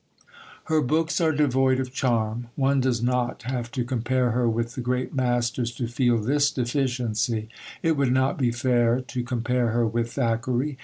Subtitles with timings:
[0.63, 2.47] Her books are devoid of charm.
[2.55, 7.49] One does not have to compare her with the great masters to feel this deficiency;
[7.83, 10.79] it would not be fair to compare her with Thackeray.